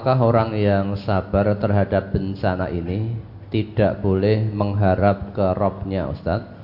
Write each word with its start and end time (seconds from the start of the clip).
apakah 0.00 0.32
orang 0.32 0.56
yang 0.56 0.96
sabar 1.04 1.52
terhadap 1.60 2.08
bencana 2.08 2.72
ini 2.72 3.20
tidak 3.52 4.00
boleh 4.00 4.48
mengharap 4.48 5.36
ke 5.36 5.44
Robnya 5.52 6.08
Ustadz 6.08 6.56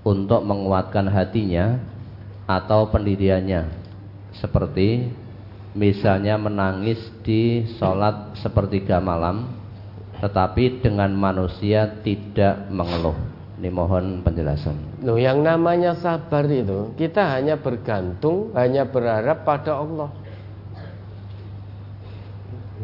untuk 0.00 0.40
menguatkan 0.48 1.04
hatinya 1.12 1.76
atau 2.48 2.88
pendiriannya? 2.88 3.68
Seperti 4.32 5.12
misalnya 5.76 6.40
menangis 6.40 6.96
di 7.20 7.68
sholat 7.76 8.40
sepertiga 8.40 8.96
malam 8.96 9.52
tetapi 10.24 10.80
dengan 10.80 11.12
manusia 11.12 12.00
tidak 12.00 12.64
mengeluh. 12.72 13.20
Ini 13.60 13.68
mohon 13.68 14.24
penjelasan. 14.24 15.04
Loh, 15.04 15.20
yang 15.20 15.44
namanya 15.44 15.92
sabar 16.00 16.48
itu 16.48 16.96
kita 16.96 17.28
hanya 17.28 17.60
bergantung 17.60 18.56
hanya 18.56 18.88
berharap 18.88 19.44
pada 19.44 19.76
Allah 19.84 20.08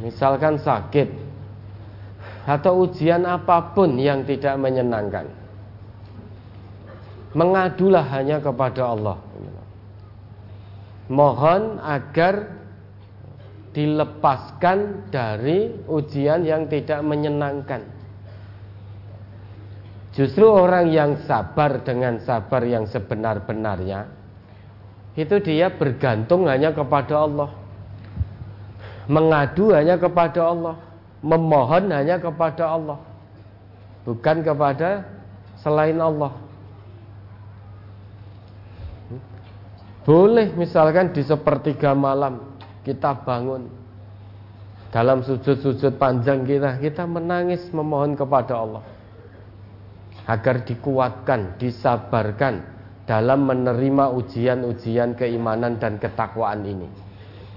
misalkan 0.01 0.61
sakit 0.61 1.09
atau 2.47 2.87
ujian 2.87 3.27
apa 3.27 3.75
pun 3.75 3.99
yang 3.99 4.23
tidak 4.23 4.55
menyenangkan 4.61 5.27
mengadulah 7.35 8.07
hanya 8.07 8.39
kepada 8.39 8.93
Allah 8.95 9.19
mohon 11.11 11.79
agar 11.83 12.57
dilepaskan 13.77 15.13
dari 15.13 15.69
ujian 15.85 16.49
yang 16.49 16.65
tidak 16.65 17.05
menyenangkan. 17.05 17.85
Justru 20.17 20.49
orang 20.49 20.89
yang 20.89 21.21
sabar 21.29 21.85
dengan 21.85 22.17
sabar 22.25 22.65
yang 22.65 22.89
sebenar-benarnya 22.89 24.09
itu 25.13 25.37
dia 25.45 25.69
bergantung 25.69 26.49
hanya 26.49 26.73
kepada 26.73 27.29
Allah. 27.29 27.53
Mengadu 29.07 29.71
hanya 29.71 29.95
kepada 29.95 30.51
Allah, 30.51 30.75
memohon 31.23 31.95
hanya 31.95 32.19
kepada 32.19 32.75
Allah. 32.75 32.99
Bukan 34.03 34.43
kepada 34.43 35.07
selain 35.63 35.99
Allah. 35.99 36.35
Boleh 40.07 40.55
misalkan 40.55 41.11
di 41.11 41.27
sepertiga 41.27 41.91
malam 41.91 42.39
kita 42.87 43.27
bangun 43.27 43.67
dalam 44.95 45.27
sujud-sujud 45.27 45.99
panjang 45.99 46.47
kita, 46.47 46.79
kita 46.79 47.03
menangis 47.11 47.67
memohon 47.75 48.15
kepada 48.15 48.55
Allah 48.55 48.83
agar 50.31 50.63
dikuatkan, 50.63 51.59
disabarkan 51.59 52.63
dalam 53.07 53.47
menerima 53.47 54.15
ujian-ujian 54.15 55.15
keimanan 55.19 55.79
dan 55.79 55.99
ketakwaan 55.99 56.63
ini. 56.67 56.87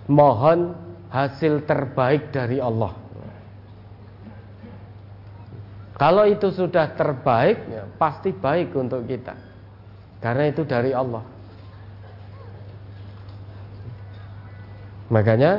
Mohon 0.09 0.88
hasil 1.09 1.65
terbaik 1.65 2.29
dari 2.29 2.61
Allah. 2.61 2.93
Kalau 5.99 6.23
itu 6.23 6.47
sudah 6.47 6.95
terbaik, 6.95 7.57
ya, 7.67 7.83
pasti 7.99 8.31
baik 8.31 8.71
untuk 8.71 9.03
kita. 9.03 9.35
Karena 10.23 10.47
itu 10.47 10.63
dari 10.63 10.95
Allah. 10.95 11.19
Makanya 15.11 15.51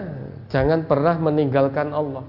jangan 0.48 0.88
pernah 0.88 1.20
meninggalkan 1.20 1.92
Allah. 1.92 2.24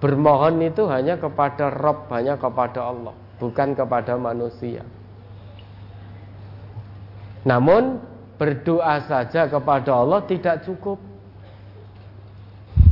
Bermohon 0.00 0.64
itu 0.64 0.88
hanya 0.88 1.20
kepada 1.20 1.68
Rob, 1.68 2.08
hanya 2.08 2.40
kepada 2.40 2.88
Allah, 2.88 3.12
bukan 3.36 3.76
kepada 3.76 4.16
manusia. 4.16 4.80
Namun 7.44 8.00
berdoa 8.40 9.04
saja 9.04 9.44
kepada 9.52 9.92
Allah 9.92 10.24
tidak 10.24 10.64
cukup. 10.64 11.09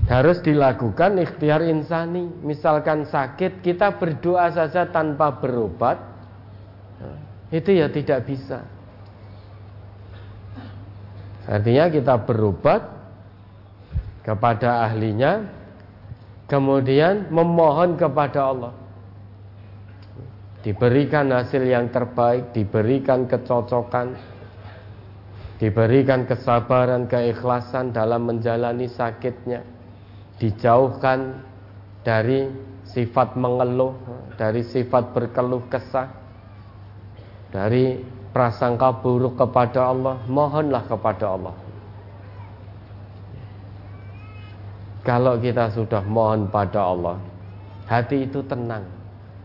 Harus 0.09 0.41
dilakukan 0.41 1.21
ikhtiar 1.21 1.61
insani. 1.69 2.25
Misalkan 2.41 3.05
sakit, 3.05 3.61
kita 3.61 4.01
berdoa 4.01 4.49
saja 4.51 4.89
tanpa 4.89 5.37
berobat, 5.37 6.01
itu 7.53 7.77
ya 7.77 7.93
tidak 7.93 8.25
bisa. 8.25 8.65
Artinya 11.49 11.89
kita 11.89 12.15
berobat 12.29 12.85
kepada 14.21 14.85
ahlinya 14.85 15.49
kemudian 16.45 17.33
memohon 17.33 17.97
kepada 17.97 18.53
Allah 18.53 18.73
diberikan 20.61 21.33
hasil 21.33 21.65
yang 21.65 21.89
terbaik 21.89 22.53
diberikan 22.53 23.25
kecocokan 23.25 24.13
diberikan 25.57 26.29
kesabaran 26.29 27.09
keikhlasan 27.09 27.97
dalam 27.97 28.29
menjalani 28.29 28.85
sakitnya 28.85 29.65
dijauhkan 30.39 31.43
dari 32.07 32.49
sifat 32.87 33.35
mengeluh 33.35 33.95
dari 34.39 34.65
sifat 34.65 35.13
berkeluh 35.13 35.67
kesah 35.69 36.09
dari 37.51 38.01
prasangka 38.31 39.03
buruk 39.03 39.37
kepada 39.37 39.91
Allah 39.93 40.17
mohonlah 40.31 40.87
kepada 40.87 41.35
Allah 41.35 41.57
Kalau 45.09 45.41
kita 45.41 45.73
sudah 45.73 46.05
mohon 46.05 46.53
pada 46.53 46.85
Allah, 46.85 47.17
hati 47.89 48.29
itu 48.29 48.45
tenang. 48.45 48.85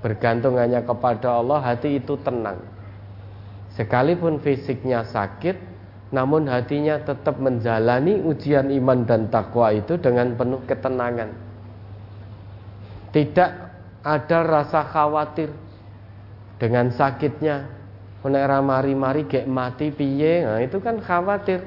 Bergantung 0.03 0.59
hanya 0.59 0.83
kepada 0.83 1.39
Allah, 1.39 1.63
hati 1.63 2.03
itu 2.03 2.19
tenang. 2.19 2.59
Sekalipun 3.71 4.43
fisiknya 4.43 5.07
sakit, 5.07 5.55
namun 6.13 6.45
hatinya 6.45 7.01
tetap 7.01 7.41
menjalani 7.41 8.21
ujian 8.21 8.69
iman 8.69 9.01
dan 9.01 9.33
takwa 9.33 9.73
itu 9.73 9.97
dengan 9.97 10.37
penuh 10.37 10.61
ketenangan. 10.69 11.33
Tidak 13.09 13.49
ada 14.05 14.39
rasa 14.45 14.85
khawatir 14.85 15.49
dengan 16.61 16.93
sakitnya. 16.93 17.81
Nek 18.23 18.47
mari-mari 18.63 19.27
gek 19.27 19.43
mati 19.43 19.91
piye, 19.91 20.47
nah 20.47 20.63
itu 20.63 20.79
kan 20.79 20.95
khawatir. 21.03 21.59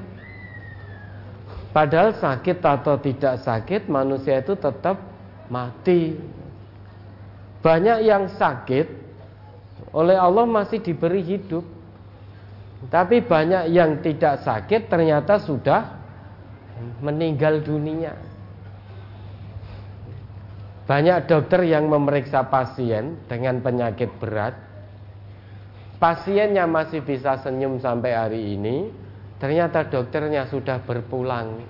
Padahal 1.69 2.17
sakit 2.17 2.57
atau 2.57 2.97
tidak 2.97 3.45
sakit 3.45 3.85
manusia 3.85 4.41
itu 4.41 4.57
tetap 4.57 4.97
mati. 5.53 6.17
Banyak 7.61 8.01
yang 8.01 8.25
sakit 8.33 8.89
oleh 9.93 10.17
Allah 10.17 10.49
masih 10.49 10.81
diberi 10.81 11.21
hidup. 11.21 11.76
Tapi 12.77 13.25
banyak 13.25 13.73
yang 13.73 14.05
tidak 14.05 14.45
sakit 14.45 14.85
ternyata 14.85 15.41
sudah 15.41 15.97
meninggal 17.01 17.65
dunia. 17.65 18.13
Banyak 20.85 21.25
dokter 21.25 21.65
yang 21.67 21.89
memeriksa 21.89 22.47
pasien 22.47 23.17
dengan 23.25 23.59
penyakit 23.59 24.13
berat. 24.21 24.55
Pasiennya 25.97 26.69
masih 26.69 27.01
bisa 27.01 27.41
senyum 27.41 27.81
sampai 27.81 28.13
hari 28.13 28.53
ini, 28.53 28.93
Ternyata 29.37 29.85
dokternya 29.85 30.49
sudah 30.49 30.81
berpulang. 30.81 31.61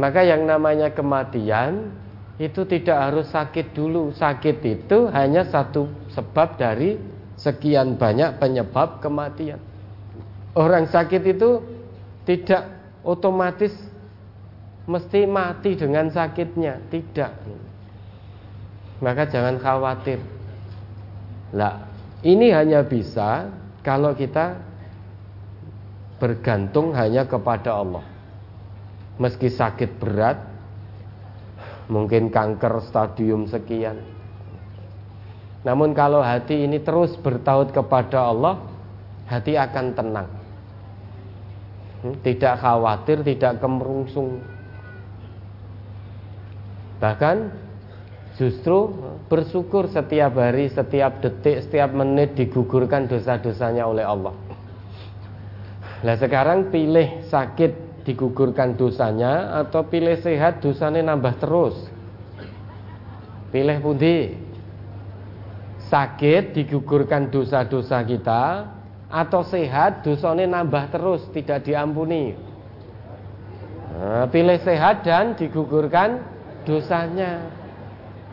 Maka 0.00 0.24
yang 0.24 0.48
namanya 0.48 0.88
kematian 0.88 1.92
itu 2.40 2.64
tidak 2.64 2.96
harus 2.96 3.28
sakit 3.28 3.76
dulu. 3.76 4.16
Sakit 4.16 4.56
itu 4.64 4.98
hanya 5.12 5.44
satu 5.44 6.08
sebab 6.08 6.56
dari 6.56 6.96
sekian 7.38 7.96
banyak 7.96 8.36
penyebab 8.42 8.98
kematian. 8.98 9.62
Orang 10.58 10.90
sakit 10.90 11.22
itu 11.22 11.62
tidak 12.26 12.66
otomatis 13.06 13.72
mesti 14.90 15.24
mati 15.24 15.78
dengan 15.78 16.10
sakitnya, 16.10 16.82
tidak. 16.90 17.32
Maka 18.98 19.30
jangan 19.30 19.56
khawatir. 19.62 20.18
Lah, 21.54 21.86
ini 22.26 22.50
hanya 22.50 22.82
bisa 22.82 23.46
kalau 23.86 24.12
kita 24.18 24.58
bergantung 26.18 26.90
hanya 26.98 27.24
kepada 27.24 27.78
Allah. 27.78 28.02
Meski 29.22 29.50
sakit 29.50 30.02
berat, 30.02 30.38
mungkin 31.86 32.34
kanker 32.34 32.82
stadium 32.82 33.46
sekian. 33.46 34.17
Namun 35.66 35.90
kalau 35.90 36.22
hati 36.22 36.66
ini 36.66 36.78
terus 36.78 37.18
bertaut 37.18 37.74
kepada 37.74 38.30
Allah, 38.30 38.62
hati 39.26 39.58
akan 39.58 39.86
tenang. 39.94 40.28
Hmm, 41.98 42.14
tidak 42.22 42.62
khawatir, 42.62 43.26
tidak 43.26 43.58
kemerungsung. 43.58 44.38
Bahkan 47.02 47.36
justru 48.38 48.94
bersyukur 49.26 49.90
setiap 49.90 50.38
hari, 50.38 50.70
setiap 50.70 51.18
detik, 51.18 51.66
setiap 51.66 51.90
menit 51.90 52.38
digugurkan 52.38 53.10
dosa-dosanya 53.10 53.82
oleh 53.82 54.06
Allah. 54.06 54.34
Nah 56.06 56.14
sekarang 56.14 56.70
pilih 56.70 57.26
sakit 57.26 58.06
digugurkan 58.06 58.78
dosanya 58.78 59.58
atau 59.66 59.82
pilih 59.82 60.14
sehat 60.22 60.62
dosanya 60.62 61.02
nambah 61.02 61.34
terus. 61.42 61.74
Pilih 63.50 63.82
pundi? 63.82 64.47
Sakit 65.88 66.52
digugurkan 66.52 67.32
dosa-dosa 67.32 68.04
kita 68.04 68.68
atau 69.08 69.40
sehat 69.40 70.04
dosanya 70.04 70.60
nambah 70.60 70.92
terus 70.92 71.24
tidak 71.32 71.64
diampuni. 71.64 72.36
Nah, 73.96 74.28
pilih 74.28 74.60
sehat 74.60 75.00
dan 75.02 75.32
digugurkan 75.32 76.20
dosanya. 76.68 77.48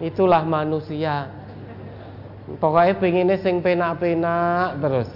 Itulah 0.03 0.43
manusia. 0.43 1.31
Pokoknya 2.59 2.99
pengennya 2.99 3.39
sing 3.39 3.63
penak-penak 3.63 4.77
terus. 4.83 5.09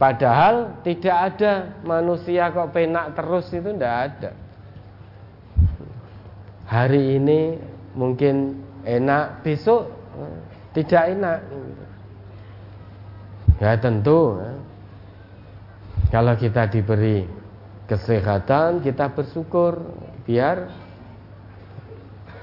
Padahal 0.00 0.80
tidak 0.82 1.16
ada 1.36 1.76
manusia 1.84 2.48
kok 2.48 2.72
penak 2.72 3.12
terus 3.12 3.46
itu 3.52 3.70
tidak 3.76 3.94
ada. 4.08 4.30
Hari 6.68 7.20
ini 7.20 7.60
mungkin 7.92 8.64
enak, 8.84 9.44
besok 9.44 9.97
tidak 10.74 11.04
enak. 11.16 11.38
Ya 13.58 13.74
tentu 13.78 14.38
ya. 14.38 14.52
Kalau 16.08 16.34
kita 16.38 16.70
diberi 16.70 17.26
kesehatan 17.90 18.84
kita 18.84 19.10
bersyukur 19.12 19.82
biar 20.28 20.70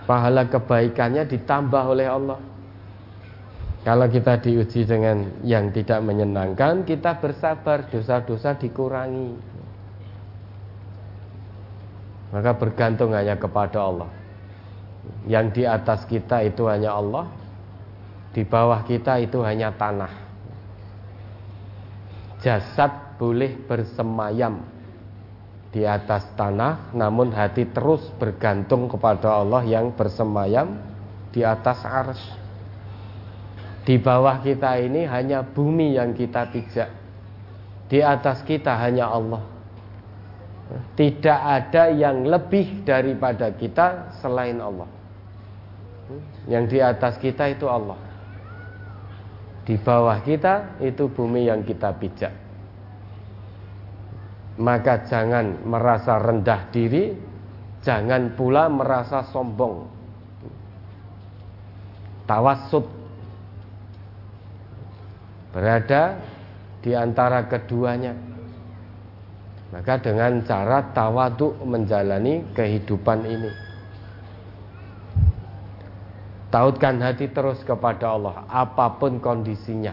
pahala 0.10 0.46
kebaikannya 0.50 1.26
ditambah 1.30 1.84
oleh 1.86 2.08
Allah. 2.10 2.40
Kalau 3.86 4.10
kita 4.10 4.42
diuji 4.42 4.82
dengan 4.82 5.30
yang 5.46 5.70
tidak 5.70 6.02
menyenangkan, 6.02 6.90
kita 6.90 7.22
bersabar, 7.22 7.86
dosa-dosa 7.86 8.58
dikurangi. 8.58 9.38
Maka 12.34 12.58
bergantung 12.58 13.14
hanya 13.14 13.38
kepada 13.38 13.86
Allah. 13.86 14.10
Yang 15.30 15.62
di 15.62 15.64
atas 15.70 16.02
kita 16.10 16.42
itu 16.42 16.66
hanya 16.66 16.98
Allah, 16.98 17.30
di 18.36 18.44
bawah 18.44 18.84
kita 18.84 19.24
itu 19.24 19.40
hanya 19.48 19.72
tanah. 19.72 20.12
Jasad 22.44 23.16
boleh 23.16 23.56
bersemayam 23.64 24.60
di 25.72 25.88
atas 25.88 26.28
tanah, 26.36 26.92
namun 26.92 27.32
hati 27.32 27.64
terus 27.72 28.04
bergantung 28.20 28.92
kepada 28.92 29.40
Allah 29.40 29.64
yang 29.64 29.96
bersemayam 29.96 30.76
di 31.32 31.48
atas 31.48 31.80
ars. 31.88 32.20
Di 33.88 33.96
bawah 34.04 34.44
kita 34.44 34.84
ini 34.84 35.08
hanya 35.08 35.40
bumi 35.48 35.96
yang 35.96 36.12
kita 36.12 36.52
pijak. 36.52 36.92
Di 37.88 38.04
atas 38.04 38.44
kita 38.44 38.76
hanya 38.76 39.16
Allah. 39.16 39.44
Tidak 41.00 41.40
ada 41.40 41.88
yang 41.88 42.28
lebih 42.28 42.84
daripada 42.84 43.48
kita 43.56 44.12
selain 44.20 44.60
Allah. 44.60 44.90
Yang 46.52 46.64
di 46.68 46.80
atas 46.84 47.16
kita 47.22 47.48
itu 47.48 47.70
Allah. 47.70 48.05
Di 49.66 49.82
bawah 49.82 50.22
kita 50.22 50.78
itu 50.78 51.10
bumi 51.10 51.50
yang 51.50 51.66
kita 51.66 51.90
pijak. 51.98 52.34
Maka 54.62 55.04
jangan 55.10 55.66
merasa 55.66 56.22
rendah 56.22 56.70
diri, 56.70 57.12
jangan 57.82 58.38
pula 58.38 58.70
merasa 58.70 59.26
sombong. 59.26 59.90
Tawasud 62.30 62.86
berada 65.50 66.22
di 66.86 66.94
antara 66.94 67.50
keduanya. 67.50 68.14
Maka 69.74 69.98
dengan 69.98 70.46
cara 70.46 70.94
tawaduk 70.94 71.58
menjalani 71.66 72.54
kehidupan 72.54 73.20
ini. 73.26 73.65
Tautkan 76.56 77.04
hati 77.04 77.28
terus 77.36 77.60
kepada 77.68 78.16
Allah 78.16 78.48
apa 78.48 78.96
pun 78.96 79.20
kondisinya. 79.20 79.92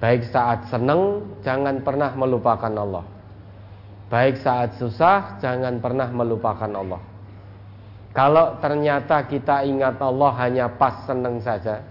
Baik 0.00 0.32
saat 0.32 0.72
senang 0.72 1.28
jangan 1.44 1.84
pernah 1.84 2.08
melupakan 2.16 2.72
Allah. 2.72 3.04
Baik 4.08 4.40
saat 4.40 4.80
susah 4.80 5.36
jangan 5.44 5.76
pernah 5.76 6.08
melupakan 6.08 6.72
Allah. 6.72 7.04
Kalau 8.16 8.56
ternyata 8.64 9.28
kita 9.28 9.68
ingat 9.68 10.00
Allah 10.00 10.32
hanya 10.40 10.72
pas 10.72 11.04
senang 11.04 11.36
saja, 11.44 11.84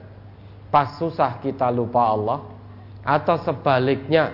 pas 0.73 0.97
susah 0.97 1.37
kita 1.37 1.69
lupa 1.69 2.17
Allah, 2.17 2.41
atau 3.05 3.37
sebaliknya 3.45 4.33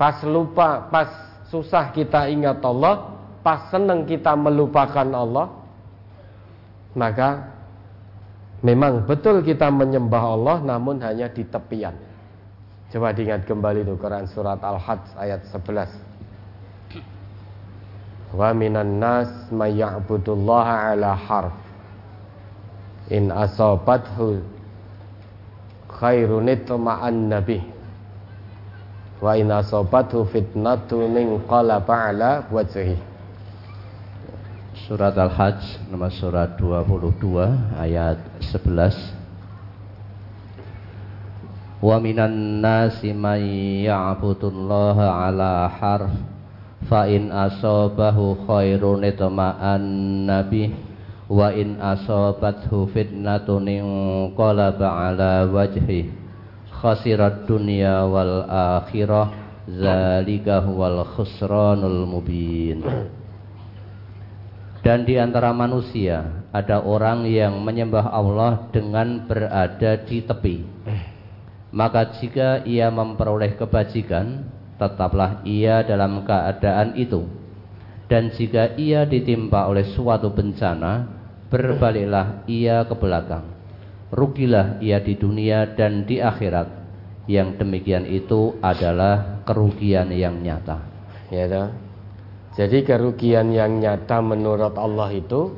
pas 0.00 0.24
lupa 0.24 0.88
pas 0.88 1.36
susah 1.52 1.92
kita 1.92 2.32
ingat 2.32 2.64
Allah 2.64 3.12
pas 3.44 3.68
senang 3.68 4.08
kita 4.08 4.32
melupakan 4.32 5.04
Allah 5.12 5.52
maka 6.96 7.60
memang 8.62 9.04
betul 9.04 9.42
kita 9.42 9.68
menyembah 9.68 10.22
Allah 10.22 10.58
namun 10.62 11.02
hanya 11.02 11.28
di 11.28 11.42
tepian. 11.44 11.94
Coba 12.94 13.10
diingat 13.10 13.44
kembali 13.48 13.84
tuh 13.88 13.96
Quran 13.98 14.28
surat 14.30 14.62
Al-Hajj 14.62 15.18
ayat 15.18 15.44
11 15.50 16.12
wa 18.32 18.48
minan 18.56 18.96
nas 18.96 19.28
may 19.52 19.76
ala 19.82 21.12
harf. 21.12 21.52
In 23.12 23.28
asabathu 23.28 24.40
khairun 25.90 26.48
itma'an 26.48 27.28
nabi 27.28 27.60
wa 29.20 29.36
in 29.36 29.52
asabathu 29.52 30.24
fitnatun 30.32 31.12
inqalaba 31.12 32.08
ala 32.08 32.48
wajhi 32.48 32.96
Surat 34.82 35.14
Al-Hajj 35.14 35.94
nomor 35.94 36.10
surat 36.10 36.58
22 36.58 37.22
ayat 37.78 38.18
11 38.50 39.14
Wa 41.78 42.02
minan 42.02 42.58
nasi 42.58 43.14
may 43.14 43.86
ya'budullaha 43.86 45.30
ala 45.30 45.70
harf 45.70 46.10
fa 46.90 47.06
in 47.06 47.30
asabahu 47.30 48.42
khairun 48.42 49.06
itma'an 49.06 49.86
nabi 50.26 50.74
wa 51.30 51.54
in 51.54 51.78
asabathu 51.78 52.90
fitnatun 52.90 53.70
inqalaba 53.70 55.14
ala 55.14 55.46
wajhi 55.46 56.10
khasirat 56.74 57.46
dunya 57.46 58.02
wal 58.02 58.50
akhirah 58.50 59.30
zalika 59.70 60.58
huwal 60.58 61.06
khusranul 61.06 62.02
mubin 62.02 62.82
dan 64.82 65.06
di 65.06 65.18
antara 65.18 65.54
manusia 65.54 66.44
ada 66.50 66.82
orang 66.82 67.24
yang 67.26 67.62
menyembah 67.62 68.10
Allah 68.10 68.68
dengan 68.74 69.24
berada 69.24 69.98
di 70.02 70.18
tepi 70.22 70.56
maka 71.72 72.18
jika 72.20 72.66
ia 72.68 72.92
memperoleh 72.92 73.56
kebajikan 73.56 74.44
tetaplah 74.76 75.40
ia 75.46 75.80
dalam 75.86 76.26
keadaan 76.26 76.98
itu 76.98 77.24
dan 78.12 78.28
jika 78.36 78.76
ia 78.76 79.08
ditimpa 79.08 79.64
oleh 79.72 79.88
suatu 79.96 80.28
bencana 80.36 81.22
berbaliklah 81.52 82.48
ia 82.48 82.80
ke 82.88 82.92
belakang. 82.96 83.44
Rugilah 84.08 84.80
ia 84.80 85.00
di 85.00 85.16
dunia 85.16 85.76
dan 85.76 86.08
di 86.08 86.20
akhirat. 86.20 86.80
Yang 87.24 87.64
demikian 87.64 88.08
itu 88.08 88.56
adalah 88.60 89.44
kerugian 89.48 90.12
yang 90.12 90.40
nyata. 90.44 90.80
Ya? 91.32 91.72
Jadi 92.52 92.84
kerugian 92.84 93.48
yang 93.48 93.80
nyata 93.80 94.20
menurut 94.20 94.76
Allah 94.76 95.08
itu 95.08 95.56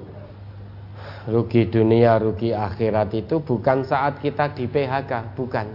rugi 1.27 1.67
dunia, 1.67 2.23
rugi 2.23 2.55
akhirat 2.55 3.11
itu 3.19 3.43
bukan 3.43 3.83
saat 3.83 4.23
kita 4.23 4.55
di 4.55 4.71
PHK, 4.71 5.35
bukan. 5.35 5.67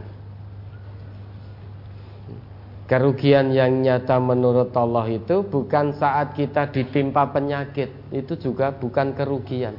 Kerugian 2.90 3.54
yang 3.54 3.86
nyata 3.86 4.18
menurut 4.18 4.74
Allah 4.74 5.06
itu 5.12 5.46
bukan 5.46 5.94
saat 5.94 6.34
kita 6.34 6.74
ditimpa 6.74 7.30
penyakit, 7.30 7.94
itu 8.10 8.34
juga 8.40 8.74
bukan 8.74 9.14
kerugian. 9.14 9.78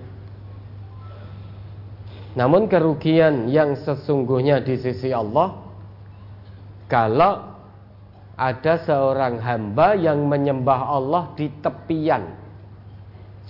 Namun 2.39 2.71
kerugian 2.71 3.51
yang 3.51 3.75
sesungguhnya 3.75 4.63
di 4.63 4.79
sisi 4.79 5.11
Allah 5.11 5.59
kalau 6.87 7.50
ada 8.41 8.81
seorang 8.89 9.37
hamba 9.45 9.93
yang 9.93 10.25
menyembah 10.25 10.81
Allah 10.89 11.37
di 11.37 11.53
tepian. 11.61 12.41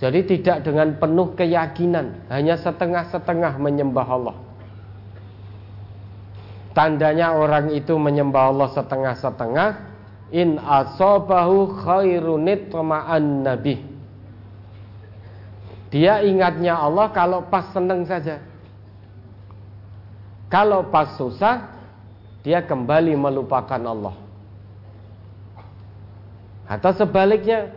Jadi 0.03 0.27
tidak 0.27 0.67
dengan 0.67 0.99
penuh 0.99 1.31
keyakinan, 1.31 2.27
hanya 2.27 2.59
setengah-setengah 2.59 3.55
menyembah 3.55 4.07
Allah. 4.11 4.37
Tandanya 6.75 7.31
orang 7.39 7.71
itu 7.71 7.95
menyembah 7.95 8.51
Allah 8.51 8.69
setengah-setengah 8.75 9.69
in 10.35 10.59
asobahu 10.59 11.71
khairunit 11.87 12.71
nabi. 12.75 13.87
Dia 15.91 16.23
ingatnya 16.23 16.75
Allah 16.79 17.11
kalau 17.15 17.47
pas 17.47 17.67
senang 17.71 18.03
saja. 18.07 18.39
Kalau 20.51 20.87
pas 20.91 21.15
susah, 21.15 21.67
dia 22.43 22.63
kembali 22.63 23.15
melupakan 23.15 23.79
Allah. 23.79 24.30
Atau 26.71 26.95
sebaliknya, 26.95 27.67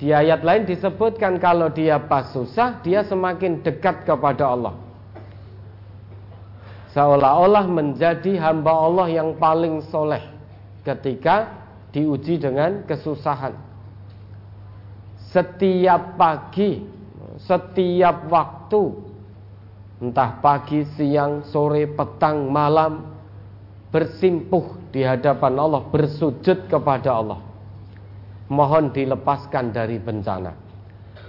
di 0.00 0.16
ayat 0.16 0.40
lain 0.40 0.64
disebutkan 0.64 1.36
kalau 1.36 1.68
dia 1.68 2.00
pas 2.00 2.32
susah, 2.32 2.80
dia 2.80 3.04
semakin 3.04 3.60
dekat 3.60 4.08
kepada 4.08 4.48
Allah. 4.48 4.72
Seolah-olah 6.96 7.68
menjadi 7.68 8.40
hamba 8.40 8.72
Allah 8.72 9.12
yang 9.12 9.36
paling 9.36 9.84
soleh 9.92 10.24
ketika 10.88 11.52
diuji 11.92 12.40
dengan 12.40 12.80
kesusahan. 12.88 13.68
setiap 15.28 16.16
pagi, 16.16 16.80
setiap 17.36 18.32
waktu, 18.32 18.96
entah 20.00 20.40
pagi, 20.40 20.88
siang, 20.96 21.44
sore, 21.44 21.84
petang, 21.84 22.48
malam, 22.48 23.12
bersimpuh 23.92 24.88
di 24.88 25.04
hadapan 25.04 25.60
Allah, 25.60 25.84
bersujud 25.92 26.64
kepada 26.72 27.12
Allah. 27.12 27.47
Mohon 28.48 28.96
dilepaskan 28.96 29.76
dari 29.76 30.00
bencana. 30.00 30.52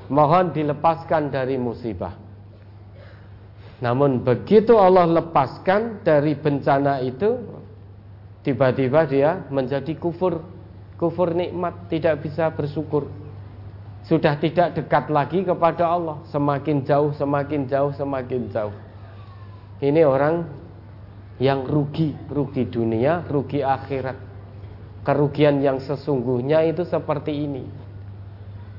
Mohon 0.10 0.56
dilepaskan 0.56 1.30
dari 1.30 1.60
musibah. 1.60 2.16
Namun 3.80 4.24
begitu 4.24 4.76
Allah 4.76 5.08
lepaskan 5.08 6.04
dari 6.04 6.36
bencana 6.36 7.00
itu, 7.00 7.40
tiba-tiba 8.44 9.08
dia 9.08 9.48
menjadi 9.48 9.96
kufur, 9.96 10.44
kufur 11.00 11.32
nikmat, 11.32 11.88
tidak 11.88 12.24
bisa 12.24 12.52
bersyukur. 12.52 13.08
Sudah 14.04 14.36
tidak 14.40 14.76
dekat 14.76 15.12
lagi 15.12 15.44
kepada 15.44 15.88
Allah, 15.88 16.24
semakin 16.32 16.84
jauh, 16.84 17.12
semakin 17.16 17.68
jauh, 17.68 17.92
semakin 17.96 18.52
jauh. 18.52 18.76
Ini 19.80 20.04
orang 20.04 20.44
yang 21.40 21.64
rugi, 21.64 22.12
rugi 22.28 22.68
dunia, 22.68 23.24
rugi 23.32 23.64
akhirat. 23.64 24.29
Kerugian 25.10 25.58
yang 25.66 25.82
sesungguhnya 25.82 26.70
itu 26.70 26.86
seperti 26.86 27.34
ini. 27.34 27.66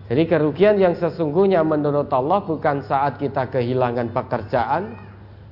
Jadi 0.06 0.30
kerugian 0.30 0.78
yang 0.78 0.94
sesungguhnya 0.94 1.66
menurut 1.66 2.06
Allah 2.14 2.38
bukan 2.46 2.87
saat 2.87 3.18
kita 3.18 3.50
kehilangan 3.50 4.14
pekerjaan, 4.14 4.94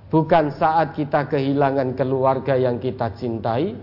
bukan 0.06 0.54
saat 0.54 0.94
kita 0.94 1.26
kehilangan 1.26 1.99
keluarga 1.99 2.54
yang 2.54 2.78
kita 2.78 3.11
cintai, 3.18 3.75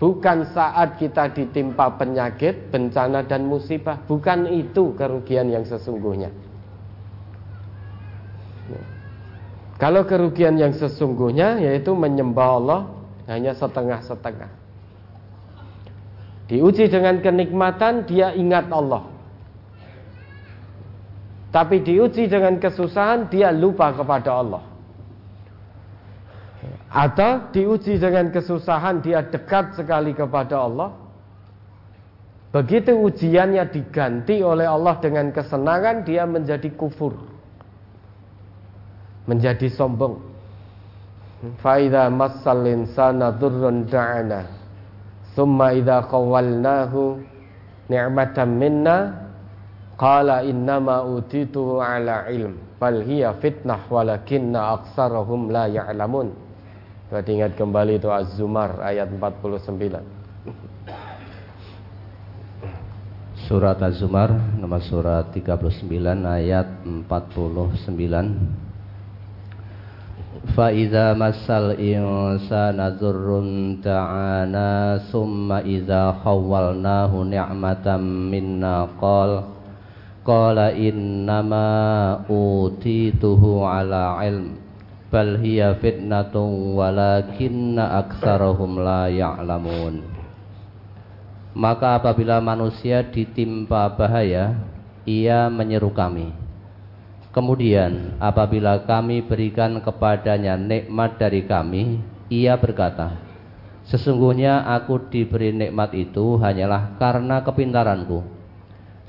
bukan 0.00 0.48
saat 0.56 0.96
kita 0.96 1.36
ditimpa 1.36 2.00
penyakit, 2.00 2.72
bencana 2.72 3.28
dan 3.28 3.44
musibah, 3.44 4.00
bukan 4.08 4.48
itu 4.48 4.96
kerugian 4.96 5.52
yang 5.52 5.68
sesungguhnya. 5.68 6.32
Kalau 9.76 10.08
kerugian 10.08 10.56
yang 10.56 10.72
sesungguhnya 10.72 11.60
yaitu 11.60 11.92
menyembah 11.92 12.48
Allah 12.56 12.80
hanya 13.28 13.52
setengah-setengah. 13.52 14.61
Diuji 16.52 16.92
dengan 16.92 17.16
kenikmatan 17.24 18.04
dia 18.04 18.36
ingat 18.36 18.68
Allah. 18.68 19.08
Tapi 21.48 21.80
diuji 21.80 22.28
dengan 22.28 22.60
kesusahan 22.60 23.32
dia 23.32 23.48
lupa 23.48 23.88
kepada 23.96 24.36
Allah. 24.36 24.60
Atau 26.92 27.48
diuji 27.56 27.96
dengan 27.96 28.28
kesusahan 28.28 29.00
dia 29.00 29.24
dekat 29.24 29.80
sekali 29.80 30.12
kepada 30.12 30.60
Allah. 30.60 30.92
Begitu 32.52 33.00
ujiannya 33.00 33.72
diganti 33.72 34.44
oleh 34.44 34.68
Allah 34.68 35.00
dengan 35.00 35.32
kesenangan 35.32 36.04
dia 36.04 36.28
menjadi 36.28 36.68
kufur. 36.76 37.16
Menjadi 39.24 39.72
sombong. 39.72 40.20
Faida. 41.64 42.12
Thumma 45.32 45.72
idha 45.72 46.04
khawalnahu 46.04 47.20
ni'matan 47.88 48.50
minna 48.56 48.96
Qala 49.96 50.42
innama 50.42 51.04
utituhu 51.06 51.78
ala 51.78 52.26
ilm 52.32 52.58
Bal 52.82 53.06
hiya 53.06 53.38
fitnah 53.38 53.86
walakinna 53.86 54.74
aksarahum 54.74 55.54
la 55.54 55.70
ya'lamun. 55.70 56.34
Kita 57.06 57.28
ingat 57.28 57.54
kembali 57.54 58.00
itu 58.00 58.08
Az-Zumar 58.10 58.80
ayat 58.82 59.12
49 59.20 60.00
Surat 63.46 63.76
Az-Zumar 63.84 64.32
nomor 64.56 64.80
surat 64.80 65.28
39 65.28 65.92
ayat 66.24 66.66
49 66.88 68.71
فإذا 70.57 71.13
مس 71.13 71.45
الإنسان 71.49 72.77
ضر 73.01 73.27
دعانا 73.83 74.97
ثم 75.13 75.51
إذا 75.51 76.03
خولناه 76.23 77.11
نعمة 77.13 77.87
منا 78.31 78.75
قال 79.01 79.31
Qala 80.27 80.75
innama 80.75 82.19
utituhu 82.27 83.63
ala 83.63 84.19
ilm 84.27 84.59
Bal 85.07 85.39
hiya 85.39 85.79
fitnatun 85.79 86.75
walakinna 86.75 88.03
aksarahum 88.03 88.75
la 88.83 89.07
ya'lamun 89.07 90.03
Maka 91.55 91.95
apabila 91.95 92.43
manusia 92.43 93.07
ditimpa 93.07 93.87
bahaya 93.95 94.59
Ia 95.07 95.47
menyeru 95.47 95.95
kami 95.95 96.35
Kemudian 97.32 98.20
apabila 98.20 98.84
kami 98.84 99.24
berikan 99.24 99.80
kepadanya 99.80 100.60
nikmat 100.60 101.16
dari 101.16 101.48
kami 101.48 102.04
Ia 102.28 102.60
berkata 102.60 103.16
Sesungguhnya 103.88 104.68
aku 104.68 105.08
diberi 105.08 105.50
nikmat 105.50 105.96
itu 105.96 106.36
hanyalah 106.38 107.00
karena 107.00 107.40
kepintaranku 107.40 108.42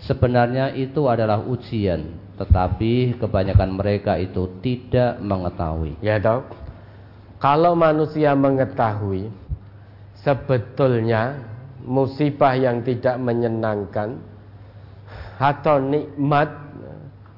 Sebenarnya 0.03 0.75
itu 0.75 1.08
adalah 1.08 1.39
ujian, 1.39 2.20
tetapi 2.36 3.15
kebanyakan 3.24 3.72
mereka 3.72 4.20
itu 4.20 4.51
tidak 4.60 5.15
mengetahui. 5.24 5.96
Ya 6.03 6.20
dok. 6.20 6.51
Kalau 7.39 7.72
manusia 7.72 8.36
mengetahui 8.36 9.32
sebetulnya 10.24 11.39
musibah 11.84 12.56
yang 12.56 12.84
tidak 12.84 13.20
menyenangkan 13.20 14.20
atau 15.39 15.80
nikmat 15.80 16.62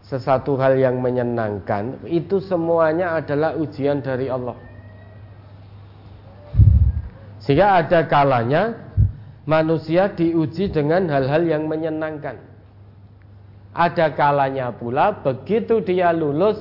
sesuatu 0.06 0.54
hal 0.62 0.78
yang 0.78 1.02
menyenangkan 1.02 2.06
itu 2.06 2.38
semuanya 2.38 3.18
adalah 3.18 3.58
ujian 3.58 4.06
dari 4.06 4.30
Allah. 4.30 4.54
Sehingga 7.42 7.82
ada 7.82 8.06
kalanya 8.06 8.74
manusia 9.46 10.10
diuji 10.14 10.70
dengan 10.70 11.10
hal-hal 11.10 11.46
yang 11.46 11.66
menyenangkan. 11.70 12.38
Ada 13.76 14.14
kalanya 14.18 14.74
pula 14.74 15.22
begitu 15.22 15.82
dia 15.82 16.10
lulus 16.14 16.58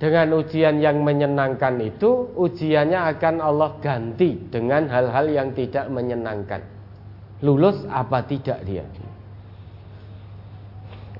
dengan 0.00 0.40
ujian 0.40 0.80
yang 0.80 1.04
menyenangkan 1.04 1.76
itu, 1.84 2.32
ujiannya 2.32 2.96
akan 3.14 3.36
Allah 3.44 3.76
ganti 3.84 4.40
dengan 4.48 4.88
hal-hal 4.88 5.28
yang 5.28 5.52
tidak 5.52 5.92
menyenangkan. 5.92 6.64
Lulus 7.44 7.84
apa 7.84 8.24
tidak 8.24 8.64
dia? 8.64 8.82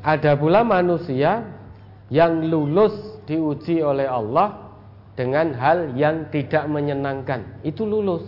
Ada 0.00 0.36
pula 0.36 0.64
manusia 0.64 1.44
yang 2.08 2.48
lulus 2.48 3.20
diuji 3.28 3.84
oleh 3.84 4.08
Allah 4.08 4.72
dengan 5.14 5.52
hal 5.52 5.92
yang 5.94 6.32
tidak 6.32 6.64
menyenangkan. 6.66 7.44
Itu 7.60 7.84
lulus. 7.84 8.24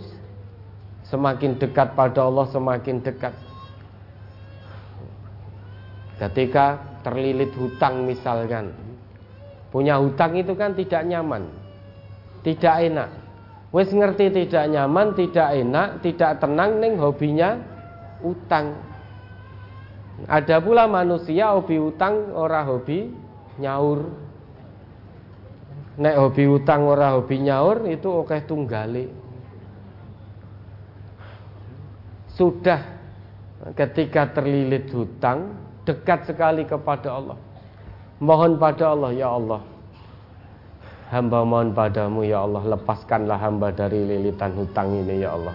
Semakin 1.09 1.59
dekat 1.59 1.97
pada 1.97 2.25
Allah 2.25 2.47
semakin 2.47 3.03
dekat. 3.03 3.35
Ketika 6.21 6.79
terlilit 7.03 7.51
hutang 7.57 8.07
misalkan 8.07 8.71
Punya 9.69 9.99
hutang 9.99 10.37
itu 10.37 10.53
kan 10.53 10.77
tidak 10.77 11.03
nyaman 11.03 11.49
Tidak 12.45 12.75
enak 12.89 13.09
Wes 13.73 13.89
ngerti 13.89 14.29
tidak 14.29 14.69
nyaman, 14.69 15.17
tidak 15.17 15.49
enak, 15.49 15.87
tidak 16.05 16.37
tenang 16.37 16.77
Neng 16.77 17.01
hobinya 17.01 17.57
utang 18.21 18.77
Ada 20.29 20.61
pula 20.61 20.85
manusia 20.85 21.51
hobi 21.51 21.81
utang 21.81 22.31
ora 22.37 22.63
hobi 22.63 23.09
nyaur 23.57 24.07
Nek 25.93 26.15
hobi 26.17 26.43
utang 26.49 26.85
ora 26.89 27.13
hobi 27.17 27.41
nyaur 27.41 27.85
itu 27.89 28.09
oke 28.09 28.37
tunggale 28.45 29.09
Sudah 32.33 32.81
ketika 33.71 34.27
terlilit 34.35 34.91
hutang 34.91 35.55
dekat 35.87 36.27
sekali 36.27 36.67
kepada 36.67 37.15
Allah. 37.15 37.37
Mohon 38.19 38.59
pada 38.59 38.91
Allah, 38.91 39.11
ya 39.15 39.31
Allah. 39.31 39.61
Hamba 41.13 41.45
mohon 41.45 41.71
padamu, 41.71 42.25
ya 42.25 42.41
Allah, 42.41 42.73
lepaskanlah 42.73 43.37
hamba 43.37 43.69
dari 43.69 44.01
lilitan 44.01 44.57
hutang 44.57 44.91
ini, 44.97 45.21
ya 45.21 45.37
Allah. 45.37 45.53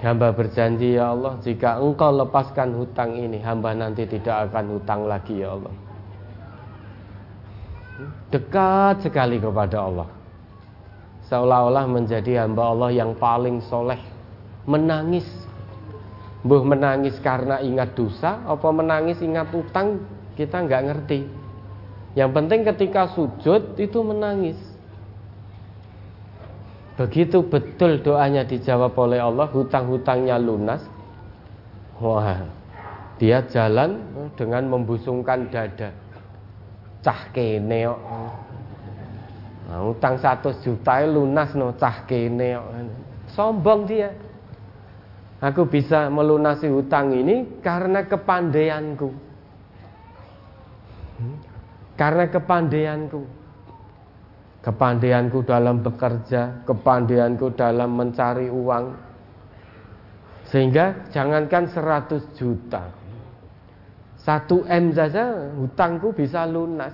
Hamba 0.00 0.32
berjanji, 0.32 0.96
ya 0.96 1.12
Allah, 1.12 1.36
jika 1.44 1.76
engkau 1.76 2.08
lepaskan 2.08 2.72
hutang 2.72 3.20
ini, 3.20 3.36
hamba 3.44 3.76
nanti 3.76 4.08
tidak 4.08 4.48
akan 4.48 4.80
hutang 4.80 5.04
lagi, 5.04 5.44
ya 5.44 5.52
Allah. 5.52 5.74
Dekat 8.32 9.04
sekali 9.04 9.36
kepada 9.36 9.84
Allah. 9.84 10.08
Seolah-olah 11.28 11.84
menjadi 11.84 12.48
hamba 12.48 12.72
Allah 12.72 12.90
yang 12.96 13.12
paling 13.12 13.60
soleh. 13.68 14.00
Menangis 14.64 15.28
Mbuh 16.40 16.64
menangis 16.64 17.20
karena 17.20 17.60
ingat 17.60 17.92
dosa 17.92 18.40
apa 18.48 18.68
menangis 18.72 19.20
ingat 19.20 19.52
utang 19.52 20.00
kita 20.40 20.64
nggak 20.64 20.82
ngerti. 20.88 21.20
Yang 22.16 22.30
penting 22.32 22.60
ketika 22.64 23.12
sujud 23.12 23.76
itu 23.76 23.98
menangis. 24.00 24.56
Begitu 27.00 27.40
betul 27.48 28.04
doanya 28.04 28.44
dijawab 28.44 28.92
oleh 29.00 29.24
Allah, 29.24 29.48
hutang-hutangnya 29.48 30.36
lunas. 30.36 30.84
Wah, 31.96 32.44
dia 33.16 33.40
jalan 33.48 34.04
dengan 34.36 34.68
membusungkan 34.68 35.48
dada. 35.48 35.96
Cah 37.00 37.32
kene. 37.32 37.88
Nah, 39.64 39.80
utang 39.88 40.20
100 40.20 40.60
juta 40.60 41.00
lunas 41.08 41.56
no 41.56 41.72
cah 41.80 42.04
kene. 42.04 42.60
Sombong 43.32 43.88
dia. 43.88 44.12
Aku 45.40 45.64
bisa 45.64 46.12
melunasi 46.12 46.68
hutang 46.68 47.16
ini 47.16 47.64
karena 47.64 48.04
kepandaianku. 48.04 49.08
Hmm? 51.16 51.36
Karena 51.96 52.28
kepandaianku. 52.28 53.39
Kepandaianku 54.60 55.40
dalam 55.48 55.80
bekerja, 55.80 56.64
kepandaianku 56.68 57.56
dalam 57.56 57.96
mencari 57.96 58.52
uang. 58.52 58.92
Sehingga 60.52 61.08
jangankan 61.08 61.64
100 61.70 62.36
juta. 62.36 62.92
1 64.20 64.68
M 64.68 64.84
saja 64.92 65.48
hutangku 65.56 66.12
bisa 66.12 66.44
lunas. 66.44 66.92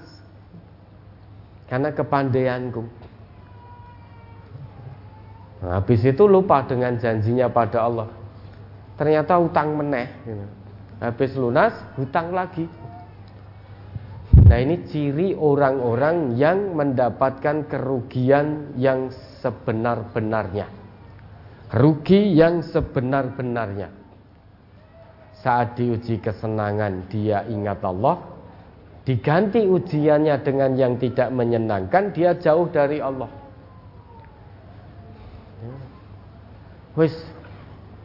Karena 1.67 1.91
kepandaianku. 1.91 2.83
Nah, 5.67 5.83
habis 5.83 6.07
itu 6.07 6.31
lupa 6.31 6.63
dengan 6.63 6.95
janjinya 6.95 7.51
pada 7.51 7.83
Allah 7.83 8.07
ternyata 8.97 9.37
utang 9.37 9.77
meneh 9.77 10.09
gitu. 10.25 10.47
habis 11.01 11.31
lunas 11.37 11.73
hutang 12.01 12.33
lagi 12.33 12.65
nah 14.47 14.59
ini 14.63 14.87
ciri 14.87 15.35
orang-orang 15.35 16.39
yang 16.39 16.79
mendapatkan 16.79 17.67
kerugian 17.67 18.79
yang 18.79 19.11
sebenar-benarnya. 19.43 20.71
Rugi 21.75 22.31
yang 22.39 22.63
sebenar-benarnya. 22.63 23.91
Saat 25.43 25.75
diuji 25.79 26.23
kesenangan 26.23 27.11
dia 27.11 27.43
ingat 27.51 27.83
Allah. 27.83 28.23
Diganti 29.07 29.63
ujiannya 29.63 30.43
dengan 30.43 30.75
yang 30.75 30.99
tidak 30.99 31.31
menyenangkan 31.31 32.11
dia 32.11 32.35
jauh 32.35 32.67
dari 32.71 32.99
Allah. 32.99 33.31
Wis 36.99 37.15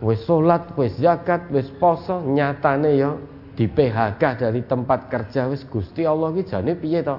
wis 0.01 0.21
salat, 0.25 0.73
wis 0.77 0.93
zakat, 0.97 1.49
wis 1.49 1.69
poso, 1.77 2.21
nyatane 2.21 2.91
ya 2.97 3.17
di 3.61 3.69
PHK 3.69 4.41
dari 4.41 4.65
tempat 4.65 5.05
kerja 5.05 5.45
wis 5.45 5.61
Gusti 5.69 6.01
Allah 6.01 6.33
ki 6.33 6.49
jane 6.49 6.73
piye 6.73 7.05
to? 7.05 7.13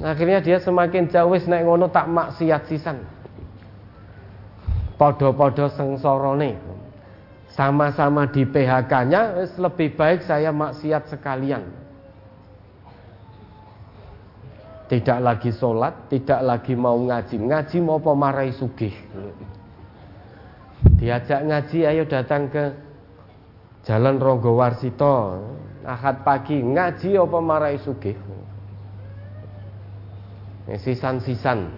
Akhirnya 0.00 0.40
dia 0.40 0.56
semakin 0.56 1.12
jauh 1.12 1.36
wis 1.36 1.44
nek 1.44 1.68
ngono 1.68 1.92
tak 1.92 2.08
maksiat 2.08 2.72
sisan. 2.72 3.04
Podo-podo 4.96 5.68
sengsorone. 5.68 6.56
Sama-sama 7.52 8.24
di 8.32 8.48
PHK-nya 8.48 9.44
lebih 9.60 9.92
baik 9.92 10.24
saya 10.24 10.56
maksiat 10.56 11.12
sekalian. 11.12 11.68
Tidak 14.88 15.18
lagi 15.20 15.52
sholat, 15.52 16.08
tidak 16.08 16.40
lagi 16.40 16.72
mau 16.72 16.96
ngaji. 16.96 17.36
Ngaji 17.44 17.76
mau 17.84 18.00
pemarai 18.00 18.56
sugih. 18.56 18.92
Diajak 20.96 21.44
ngaji 21.44 21.78
ayo 21.84 22.04
datang 22.08 22.48
ke 22.48 22.85
Jalan 23.86 24.18
Ronggo 24.18 24.58
Warsito 24.58 25.38
Ahad 25.86 26.26
pagi 26.26 26.58
ngaji 26.58 27.14
apa 27.14 27.38
marai 27.38 27.78
sugih? 27.78 28.18
Sisan-sisan. 30.66 31.70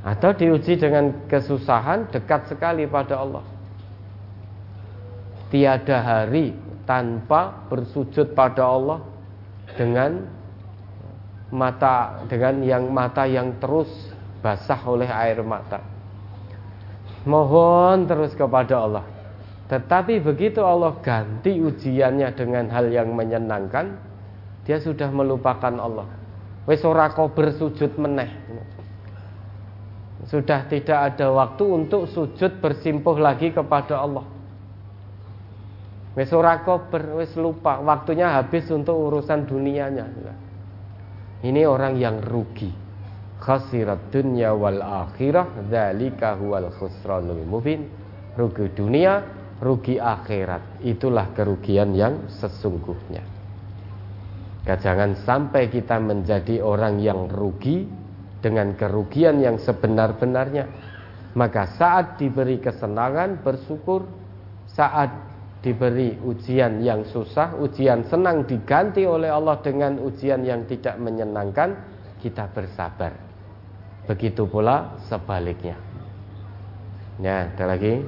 Atau 0.00 0.32
diuji 0.32 0.80
dengan 0.80 1.28
kesusahan 1.28 2.08
dekat 2.08 2.48
sekali 2.48 2.88
pada 2.88 3.20
Allah. 3.20 3.44
Tiada 5.52 6.00
hari 6.00 6.56
tanpa 6.88 7.68
bersujud 7.68 8.32
pada 8.32 8.64
Allah 8.64 9.04
dengan 9.76 10.24
mata 11.52 12.24
dengan 12.24 12.64
yang 12.64 12.88
mata 12.88 13.28
yang 13.28 13.52
terus 13.60 13.92
basah 14.40 14.80
oleh 14.88 15.12
air 15.12 15.44
mata. 15.44 15.99
Mohon 17.28 18.08
terus 18.08 18.32
kepada 18.32 18.80
Allah. 18.80 19.04
Tetapi 19.68 20.24
begitu 20.24 20.64
Allah 20.64 20.96
ganti 21.04 21.60
ujiannya 21.60 22.32
dengan 22.34 22.66
hal 22.72 22.90
yang 22.90 23.12
menyenangkan, 23.12 23.94
dia 24.64 24.80
sudah 24.80 25.12
melupakan 25.12 25.70
Allah. 25.76 26.08
Wis 26.64 26.80
bersujud 27.30 27.94
meneh. 28.00 28.30
Sudah 30.28 30.68
tidak 30.68 31.14
ada 31.14 31.32
waktu 31.32 31.64
untuk 31.64 32.08
sujud 32.10 32.60
bersimpuh 32.60 33.16
lagi 33.16 33.52
kepada 33.52 34.00
Allah. 34.00 34.26
Wis 36.18 36.34
ora 36.34 36.58
lupa, 37.38 37.78
waktunya 37.80 38.32
habis 38.34 38.66
untuk 38.74 38.98
urusan 38.98 39.46
dunianya. 39.46 40.06
Ini 41.40 41.62
orang 41.64 41.96
yang 41.96 42.20
rugi 42.20 42.89
khasirat 43.40 44.12
dunya 44.12 44.52
wal 44.52 44.84
akhirah 44.84 45.66
dzalika 45.66 46.36
huwal 46.36 46.68
khusranul 46.76 47.42
mubin. 47.48 47.88
Rugi 48.36 48.70
dunia 48.76 49.24
rugi 49.58 49.96
akhirat. 49.96 50.84
Itulah 50.84 51.32
kerugian 51.32 51.96
yang 51.96 52.28
sesungguhnya. 52.28 53.24
Jangan 54.70 55.18
sampai 55.26 55.72
kita 55.72 55.98
menjadi 55.98 56.62
orang 56.62 57.00
yang 57.00 57.26
rugi 57.26 57.88
dengan 58.38 58.76
kerugian 58.76 59.40
yang 59.40 59.58
sebenar-benarnya. 59.58 60.68
Maka 61.34 61.74
saat 61.74 62.20
diberi 62.20 62.60
kesenangan 62.60 63.40
bersyukur. 63.42 64.06
Saat 64.70 65.10
diberi 65.60 66.16
ujian 66.24 66.80
yang 66.80 67.04
susah 67.04 67.52
ujian 67.60 68.06
senang 68.08 68.48
diganti 68.48 69.04
oleh 69.04 69.28
Allah 69.28 69.60
dengan 69.60 70.00
ujian 70.00 70.40
yang 70.40 70.64
tidak 70.64 70.96
menyenangkan 70.96 71.76
kita 72.22 72.48
bersabar 72.48 73.29
Begitu 74.08 74.48
pula 74.48 74.96
sebaliknya. 75.08 75.76
Ya, 77.20 77.52
ada 77.52 77.64
lagi. 77.76 78.00